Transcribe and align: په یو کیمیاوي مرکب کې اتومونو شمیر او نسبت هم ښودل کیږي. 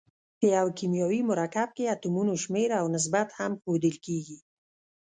په 0.39 0.45
یو 0.57 0.67
کیمیاوي 0.77 1.21
مرکب 1.31 1.69
کې 1.77 1.91
اتومونو 1.93 2.33
شمیر 2.43 2.69
او 2.79 2.85
نسبت 2.95 3.27
هم 3.39 3.51
ښودل 3.61 3.95
کیږي. 4.05 4.37